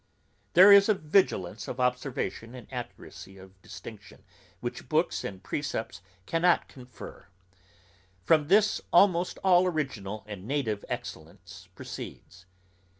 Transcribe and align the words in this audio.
There 0.53 0.71
is 0.71 0.89
a 0.89 0.95
vigilance 0.95 1.67
of 1.67 1.79
observation 1.79 2.55
and 2.55 2.65
accuracy 2.73 3.37
of 3.37 3.61
distinction 3.61 4.23
which 4.59 4.89
books 4.89 5.23
and 5.23 5.43
precepts 5.43 6.01
cannot 6.25 6.67
confer; 6.67 7.27
from 8.23 8.47
this 8.47 8.81
almost 8.91 9.37
all 9.43 9.67
original 9.67 10.23
and 10.25 10.47
native 10.47 10.83
excellence 10.89 11.69
proceeds. 11.75 12.47